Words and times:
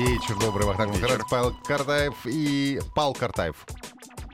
Вечер 0.00 0.34
добрый, 0.38 0.66
Вахтанг 0.66 0.94
Махарадзе, 0.94 1.24
Павел 1.28 1.54
Картаев 1.62 2.14
и 2.24 2.80
Пал 2.94 3.12
Картаев. 3.12 3.66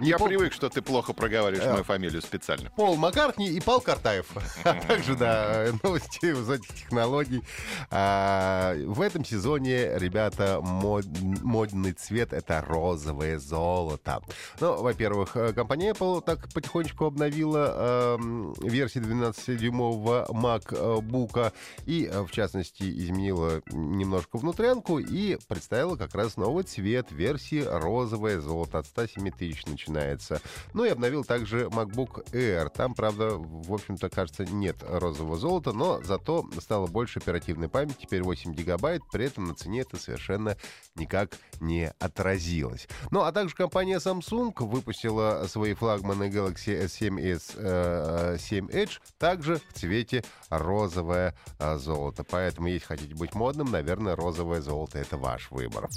Я 0.00 0.18
Пол- 0.18 0.28
привык, 0.28 0.52
что 0.52 0.68
ты 0.68 0.82
плохо 0.82 1.12
проговариваешь 1.12 1.64
Э. 1.66 1.72
мою 1.72 1.84
фамилию 1.84 2.20
специально. 2.20 2.70
Пол 2.76 2.96
Маккартни 2.96 3.48
и 3.48 3.60
Пал 3.60 3.80
Картаев. 3.80 4.26
А 4.64 4.74
также, 4.74 5.16
да, 5.16 5.66
новости 5.82 6.32
высоких 6.32 6.68
технологий. 6.74 7.42
А, 7.90 8.74
В 8.86 9.00
этом 9.00 9.24
сезоне, 9.24 9.98
ребята, 9.98 10.58
мод- 10.62 11.06
модный 11.42 11.92
цвет— 11.92 12.32
это 12.34 12.62
розовое 12.66 13.38
золото. 13.38 14.20
Ну, 14.60 14.82
во-первых, 14.82 15.36
э, 15.36 15.52
компания 15.52 15.92
Apple 15.92 16.22
так 16.22 16.52
потихонечку 16.52 17.06
обновила 17.06 18.16
эм, 18.18 18.52
версии 18.60 19.00
12-дюймового 19.00 20.26
MacBook 20.30 21.52
и, 21.86 22.04
э, 22.12 22.22
в 22.22 22.30
частности, 22.32 22.82
изменила 22.82 23.62
немножко 23.70 24.36
внутрянку 24.38 24.98
и 24.98 25.38
представила 25.48 25.96
как 25.96 26.14
раз 26.14 26.36
новый 26.36 26.64
цвет 26.64 27.10
версии 27.12 27.62
розовое 27.66 28.40
золото 28.40 28.78
от 28.78 28.86
107 28.86 29.30
тысяч 29.30 29.64
начинается. 29.86 30.40
Ну 30.74 30.84
и 30.84 30.88
обновил 30.88 31.24
также 31.24 31.64
MacBook 31.66 32.30
Air. 32.32 32.70
Там, 32.70 32.94
правда, 32.94 33.36
в 33.36 33.72
общем-то, 33.72 34.08
кажется, 34.08 34.44
нет 34.44 34.76
розового 34.86 35.36
золота, 35.36 35.72
но 35.72 36.02
зато 36.02 36.48
стало 36.60 36.86
больше 36.86 37.18
оперативной 37.18 37.68
памяти, 37.68 37.96
теперь 38.02 38.22
8 38.22 38.52
гигабайт, 38.54 39.02
при 39.12 39.26
этом 39.26 39.46
на 39.46 39.54
цене 39.54 39.80
это 39.80 39.96
совершенно 39.96 40.56
никак 40.94 41.30
не 41.60 41.92
отразилось. 41.98 42.88
Ну, 43.10 43.22
а 43.22 43.32
также 43.32 43.54
компания 43.54 43.98
Samsung 43.98 44.52
выпустила 44.58 45.46
свои 45.48 45.74
флагманы 45.74 46.24
Galaxy 46.24 46.84
S7 46.84 47.20
и 47.20 47.32
S7 47.32 48.70
Edge 48.70 48.98
также 49.18 49.56
в 49.56 49.78
цвете 49.78 50.24
розовое 50.50 51.34
а, 51.58 51.78
золото. 51.78 52.24
Поэтому, 52.24 52.68
если 52.68 52.86
хотите 52.86 53.14
быть 53.14 53.34
модным, 53.34 53.70
наверное, 53.70 54.16
розовое 54.16 54.60
золото— 54.60 54.98
это 55.00 55.16
ваш 55.16 55.50
выбор. 55.50 55.88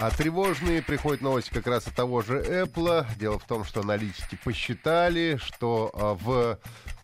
А 0.00 0.10
тревожные 0.10 0.80
приходят 0.80 1.20
новости 1.20 1.50
как 1.50 1.66
раз 1.66 1.86
от 1.86 1.94
того 1.94 2.22
же 2.22 2.40
Apple. 2.40 3.04
Дело 3.18 3.38
в 3.38 3.44
том, 3.44 3.64
что 3.64 3.80
аналитики 3.80 4.38
посчитали, 4.42 5.38
что 5.42 5.90
а, 5.92 6.14
в 6.14 6.58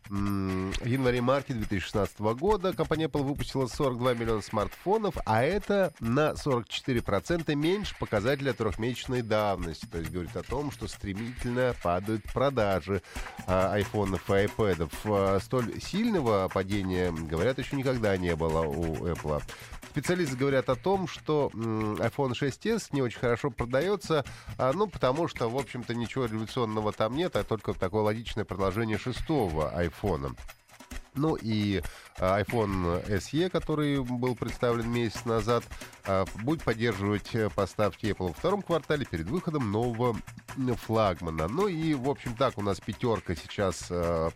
м, 0.09 0.73
январе-марте 0.83 1.53
2016 1.53 2.19
года 2.21 2.73
компания 2.73 3.05
Apple 3.05 3.23
выпустила 3.23 3.67
42 3.67 4.15
миллиона 4.15 4.41
смартфонов, 4.41 5.15
а 5.27 5.43
это 5.43 5.93
на 6.01 6.31
44% 6.31 7.55
меньше 7.55 7.95
показателя 7.99 8.55
трехмесячной 8.55 9.21
давности. 9.21 9.85
То 9.85 9.99
есть 9.99 10.11
говорит 10.11 10.35
о 10.35 10.43
том, 10.43 10.71
что 10.71 10.89
стремительно 10.89 11.75
падают 11.83 12.23
продажи 12.33 13.03
а, 13.47 13.75
айфонов 13.75 14.31
и 14.31 14.37
айпэдов. 14.37 14.91
А, 15.05 15.39
Столь 15.43 15.83
сильного 15.83 16.49
падения, 16.49 17.13
говорят, 17.13 17.59
еще 17.59 17.77
никогда 17.77 18.17
не 18.17 18.35
было 18.35 18.61
у 18.63 19.07
Apple. 19.07 19.43
Специалисты 19.97 20.37
говорят 20.37 20.69
о 20.69 20.75
том, 20.75 21.09
что 21.09 21.51
iPhone 21.55 22.33
6s 22.33 22.89
не 22.93 23.01
очень 23.01 23.19
хорошо 23.19 23.51
продается, 23.51 24.27
а, 24.59 24.75
ну, 24.75 24.89
потому 24.89 25.27
что, 25.27 25.49
в 25.49 25.57
общем-то, 25.57 25.95
ничего 25.95 26.27
революционного 26.27 26.93
там 26.93 27.17
нет, 27.17 27.35
а 27.35 27.45
только 27.45 27.73
такое 27.73 28.03
логичное 28.03 28.45
продолжение 28.45 28.99
шестого 28.99 29.71
айфона. 29.71 30.37
Ну 31.15 31.35
и 31.41 31.81
а, 32.19 32.43
iPhone 32.43 33.09
SE, 33.09 33.49
который 33.49 34.05
был 34.05 34.37
представлен 34.37 34.91
месяц 34.91 35.25
назад, 35.25 35.65
а, 36.05 36.27
будет 36.43 36.63
поддерживать 36.63 37.35
э, 37.35 37.49
поставки 37.49 38.05
Apple 38.05 38.29
во 38.29 38.33
втором 38.35 38.61
квартале 38.61 39.07
перед 39.07 39.31
выходом 39.31 39.73
нового 39.73 40.15
флагмана. 40.85 41.49
Ну 41.49 41.69
и, 41.69 41.95
в 41.95 42.11
общем, 42.11 42.35
так 42.37 42.59
у 42.59 42.63
нас 42.63 42.81
пятерка 42.81 43.35
сейчас 43.35 43.87
э, 43.89 44.29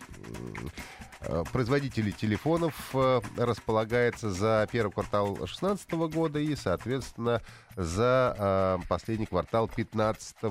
производителей 1.53 2.12
телефонов 2.12 2.75
э, 2.94 3.20
располагается 3.36 4.31
за 4.31 4.66
первый 4.70 4.92
квартал 4.92 5.34
2016 5.34 5.92
года 5.92 6.38
и, 6.38 6.56
соответственно, 6.56 7.42
за 7.76 8.34
э, 8.38 8.78
последний 8.88 9.26
квартал 9.26 9.66
2015 9.66 10.42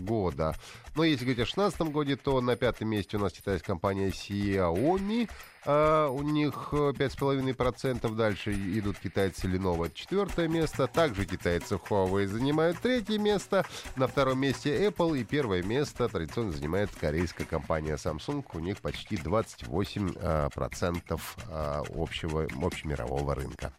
года. 0.00 0.54
Но 0.96 1.04
если 1.04 1.24
говорить 1.24 1.40
о 1.40 1.46
2016 1.46 1.80
году, 1.92 2.16
то 2.16 2.40
на 2.40 2.56
пятом 2.56 2.88
месте 2.88 3.16
у 3.16 3.20
нас 3.20 3.32
китайская 3.32 3.66
компания 3.66 4.08
Xiaomi. 4.08 5.28
У 5.66 6.22
них 6.22 6.68
э, 6.72 6.92
5,5%. 6.92 8.14
Дальше 8.14 8.52
идут 8.52 8.98
китайцы 8.98 9.46
Lenovo. 9.46 9.90
Четвертое 9.92 10.46
место. 10.46 10.86
Также 10.86 11.24
китайцы 11.24 11.76
Huawei 11.76 12.26
занимают 12.26 12.78
третье 12.80 13.18
место. 13.18 13.64
На 13.96 14.06
втором 14.06 14.40
месте 14.40 14.86
Apple. 14.86 15.18
И 15.18 15.24
первое 15.24 15.62
место 15.62 16.08
традиционно 16.08 16.52
занимает 16.52 16.90
корейская 16.94 17.46
компания 17.46 17.94
Samsung. 17.94 18.44
У 18.52 18.58
них 18.58 18.78
почти 18.82 19.16
28% 19.16 20.13
а, 20.16 20.48
процентов, 20.50 21.36
а, 21.48 21.82
общего, 21.94 22.46
общемирового 22.62 23.34
рынка. 23.34 23.72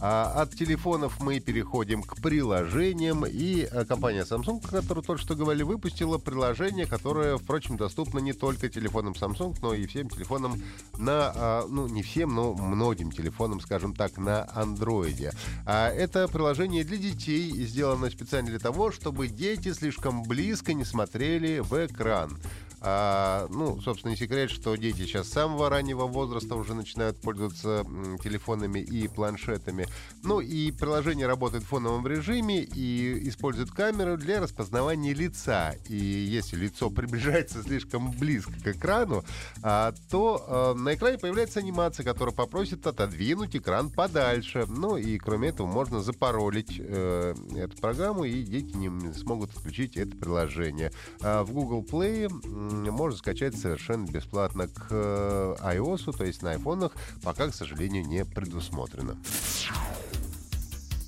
А 0.00 0.42
от 0.42 0.54
телефонов 0.54 1.20
мы 1.20 1.40
переходим 1.40 2.02
к 2.02 2.16
приложениям. 2.16 3.24
И 3.24 3.66
э, 3.70 3.84
компания 3.86 4.24
Samsung, 4.24 4.62
о 4.68 4.82
которой 4.82 5.02
только 5.02 5.22
что 5.22 5.34
говорили, 5.34 5.62
выпустила 5.62 6.18
приложение, 6.18 6.86
которое, 6.86 7.38
впрочем, 7.38 7.76
доступно 7.78 8.18
не 8.18 8.34
только 8.34 8.68
телефонам 8.68 9.14
Samsung, 9.14 9.56
но 9.62 9.72
и 9.72 9.86
всем 9.86 10.10
телефонам 10.10 10.62
на, 10.98 11.64
ну, 11.68 11.88
не 11.88 12.02
всем, 12.02 12.34
но 12.34 12.52
многим 12.52 13.10
телефонам, 13.10 13.60
скажем 13.60 13.94
так, 13.94 14.18
на 14.18 14.46
Андроиде. 14.54 15.32
А 15.64 15.88
это 15.88 16.28
приложение 16.28 16.84
для 16.84 16.98
детей, 16.98 17.50
сделано 17.64 18.10
специально 18.10 18.50
для 18.50 18.58
того, 18.58 18.92
чтобы 18.92 19.28
дети 19.28 19.72
слишком 19.72 20.24
близко 20.24 20.74
не 20.74 20.84
смотрели 20.84 21.60
в 21.60 21.86
экран. 21.86 22.38
А, 22.80 23.46
ну, 23.50 23.80
собственно, 23.80 24.10
не 24.12 24.16
секрет, 24.16 24.50
что 24.50 24.76
дети 24.76 24.98
сейчас 24.98 25.28
с 25.28 25.32
самого 25.32 25.70
раннего 25.70 26.06
возраста 26.06 26.54
уже 26.56 26.74
начинают 26.74 27.20
пользоваться 27.20 27.84
телефонами 28.22 28.80
и 28.80 29.08
планшетами. 29.08 29.86
Ну 30.22 30.40
и 30.40 30.70
приложение 30.70 31.26
работает 31.26 31.64
в 31.64 31.68
фоновом 31.68 32.06
режиме 32.06 32.62
и 32.62 33.28
использует 33.28 33.70
камеру 33.70 34.16
для 34.16 34.40
распознавания 34.40 35.14
лица. 35.14 35.74
И 35.88 35.96
если 35.96 36.56
лицо 36.56 36.90
приближается 36.96 37.62
слишком 37.62 38.10
близко 38.12 38.52
к 38.52 38.66
экрану, 38.66 39.24
а, 39.62 39.94
то 40.10 40.44
а, 40.46 40.74
на 40.74 40.94
экране 40.94 41.18
появляется 41.18 41.60
анимация, 41.60 42.04
которая 42.04 42.34
попросит 42.34 42.86
отодвинуть 42.86 43.56
экран 43.56 43.90
подальше. 43.90 44.66
Ну 44.68 44.96
и 44.96 45.18
кроме 45.18 45.48
этого 45.48 45.66
можно 45.66 46.00
запаролить 46.00 46.76
э, 46.78 47.34
эту 47.56 47.76
программу, 47.78 48.24
и 48.24 48.42
дети 48.42 48.76
не 48.76 49.12
смогут 49.14 49.50
включить 49.50 49.96
это 49.96 50.16
приложение. 50.16 50.92
А 51.20 51.42
в 51.42 51.52
Google 51.52 51.82
Play 51.82 52.28
можно 52.70 53.16
скачать 53.16 53.56
совершенно 53.56 54.06
бесплатно 54.06 54.68
к 54.68 54.86
э, 54.90 55.56
iOS, 55.60 56.16
то 56.16 56.24
есть 56.24 56.42
на 56.42 56.52
айфонах, 56.52 56.92
пока, 57.22 57.48
к 57.48 57.54
сожалению, 57.54 58.06
не 58.06 58.24
предусмотрено. 58.24 59.16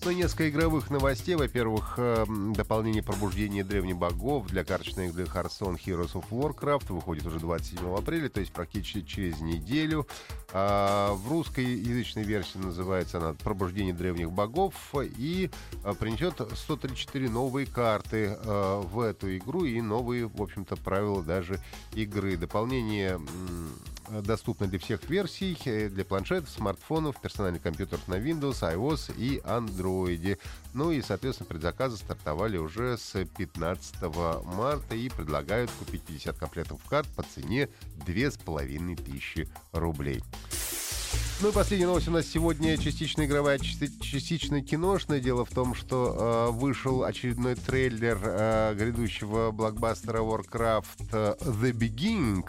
Ну, 0.08 0.14
несколько 0.14 0.48
игровых 0.48 0.88
новостей. 0.88 1.34
Во-первых, 1.34 1.96
э, 1.98 2.24
дополнение 2.56 3.02
пробуждения 3.02 3.62
древних 3.62 3.98
богов 3.98 4.46
для 4.46 4.64
карточной 4.64 5.08
игры 5.08 5.24
Hearthstone 5.24 5.76
Heroes 5.78 6.14
of 6.14 6.24
Warcraft 6.30 6.94
выходит 6.94 7.26
уже 7.26 7.38
27 7.38 7.94
апреля, 7.94 8.30
то 8.30 8.40
есть 8.40 8.50
практически 8.50 9.02
через 9.02 9.40
неделю. 9.40 10.06
А, 10.54 11.12
в 11.12 11.30
русскоязычной 11.30 12.22
версии 12.22 12.56
называется 12.56 13.18
она 13.18 13.34
«Пробуждение 13.34 13.92
древних 13.92 14.32
богов» 14.32 14.72
и 14.94 15.50
а, 15.84 15.92
принесет 15.92 16.40
134 16.54 17.28
новые 17.28 17.66
карты 17.66 18.34
а, 18.46 18.80
в 18.80 19.00
эту 19.00 19.36
игру 19.36 19.64
и 19.64 19.78
новые, 19.82 20.26
в 20.26 20.40
общем-то, 20.40 20.76
правила 20.76 21.22
даже 21.22 21.60
игры. 21.92 22.38
Дополнение 22.38 23.20
м, 24.10 24.22
доступно 24.22 24.66
для 24.66 24.78
всех 24.78 25.08
версий, 25.08 25.56
э, 25.64 25.88
для 25.88 26.04
планшетов, 26.04 26.50
смартфонов, 26.50 27.20
персональных 27.20 27.62
компьютеров 27.62 28.06
на 28.08 28.14
Windows, 28.14 28.60
iOS 28.62 29.12
и 29.16 29.38
Android. 29.44 30.38
Ну 30.74 30.90
и, 30.90 31.02
соответственно, 31.02 31.48
предзаказы 31.48 31.96
стартовали 31.96 32.56
уже 32.56 32.96
с 32.98 33.24
15 33.24 34.42
марта 34.44 34.94
и 34.94 35.08
предлагают 35.08 35.70
купить 35.78 36.02
50 36.02 36.36
комплектов 36.36 36.80
карт 36.88 37.08
по 37.16 37.22
цене 37.22 37.68
2500 38.06 39.48
рублей. 39.72 40.22
Ну 41.40 41.50
и 41.50 41.52
последняя 41.52 41.86
новость 41.86 42.08
у 42.08 42.10
нас 42.10 42.26
сегодня 42.26 42.76
частично 42.76 43.24
игровая, 43.24 43.60
части- 43.60 43.92
частично 44.00 44.60
киношная. 44.60 45.20
Дело 45.20 45.44
в 45.44 45.50
том, 45.50 45.72
что 45.72 46.48
э, 46.50 46.52
вышел 46.52 47.04
очередной 47.04 47.54
трейлер 47.54 48.18
э, 48.20 48.74
грядущего 48.74 49.52
блокбастера 49.52 50.18
Warcraft 50.18 51.10
э, 51.12 51.36
The 51.38 51.70
Beginning, 51.70 52.44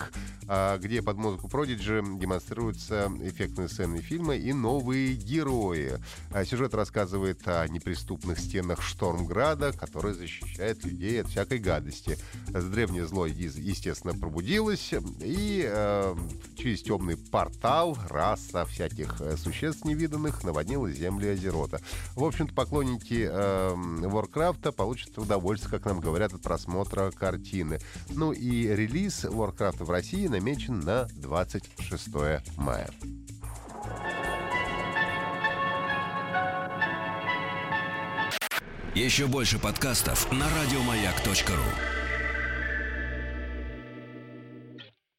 э, 0.48 0.80
где 0.82 1.04
под 1.04 1.18
музыку 1.18 1.48
Prodigy 1.48 2.20
демонстрируются 2.20 3.12
эффектные 3.22 3.70
сцены 3.70 4.02
фильма 4.02 4.36
и 4.36 4.54
новые 4.54 5.14
герои. 5.14 6.00
А 6.32 6.44
сюжет 6.44 6.74
рассказывает 6.74 7.48
о 7.48 7.68
неприступных 7.68 8.40
стенах 8.40 8.82
Штормграда, 8.82 9.72
который 9.72 10.14
защищает 10.16 10.84
людей 10.84 11.22
от 11.22 11.28
всякой 11.28 11.60
гадости. 11.60 12.18
Древнее 12.48 13.06
зло, 13.06 13.28
естественно, 13.28 14.16
пробудилось, 14.16 14.96
и 15.22 15.64
э, 15.64 16.16
через 16.58 16.82
темный 16.82 17.18
портал 17.18 17.96
раса 18.10 18.66
всяких 18.80 19.20
э, 19.20 19.36
существ 19.36 19.84
невиданных 19.84 20.44
наводнила 20.46 20.90
земли 20.90 21.30
Азерота. 21.30 21.82
В 22.16 22.24
общем-то, 22.24 22.54
поклонники 22.54 23.28
э, 23.30 23.74
Warcraft 23.76 24.72
получат 24.72 25.18
удовольствие, 25.18 25.72
как 25.72 25.86
нам 25.86 26.00
говорят, 26.00 26.34
от 26.34 26.42
просмотра 26.42 27.12
картины. 27.12 27.80
Ну 28.10 28.32
и 28.32 28.68
релиз 28.68 29.26
Warcraft 29.26 29.84
в 29.84 29.90
России 29.90 30.28
намечен 30.28 30.80
на 30.80 31.10
26 31.16 32.08
мая. 32.56 32.90
Еще 38.96 39.28
больше 39.28 39.60
подкастов 39.60 40.32
на 40.32 40.46
радиомаяк.ру. 40.50 41.99